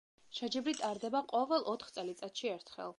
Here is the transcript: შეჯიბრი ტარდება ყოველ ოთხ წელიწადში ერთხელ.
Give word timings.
შეჯიბრი 0.37 0.73
ტარდება 0.79 1.23
ყოველ 1.29 1.69
ოთხ 1.77 1.95
წელიწადში 1.99 2.55
ერთხელ. 2.59 2.89